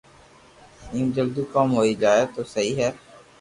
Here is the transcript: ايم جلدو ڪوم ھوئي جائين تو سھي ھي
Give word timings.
ايم 0.93 1.07
جلدو 1.15 1.43
ڪوم 1.53 1.69
ھوئي 1.79 1.93
جائين 2.01 2.25
تو 2.35 2.41
سھي 2.53 2.67
ھي 2.79 2.89